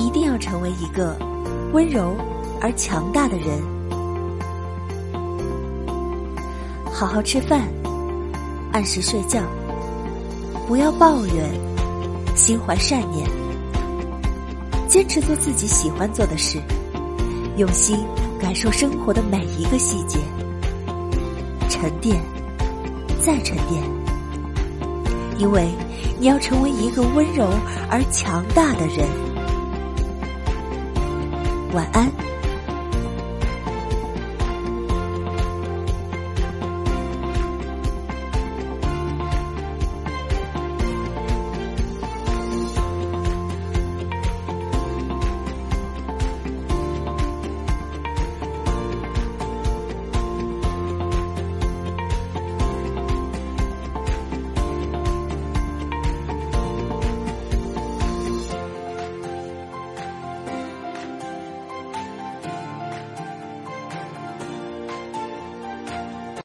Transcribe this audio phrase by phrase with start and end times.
[0.00, 1.14] 一定要成为一个
[1.72, 2.16] 温柔
[2.60, 3.60] 而强大的人。
[6.90, 7.68] 好好吃饭，
[8.72, 9.40] 按时睡觉，
[10.66, 11.50] 不要抱怨，
[12.34, 13.28] 心怀善念，
[14.88, 16.58] 坚持做自己喜欢做的事，
[17.56, 17.98] 用心
[18.40, 20.18] 感受生活的每一个细节，
[21.68, 22.20] 沉淀，
[23.20, 23.82] 再沉淀，
[25.38, 25.68] 因为
[26.18, 27.46] 你要成为一个温柔
[27.90, 29.29] 而强大的人。
[31.72, 32.39] 晚安。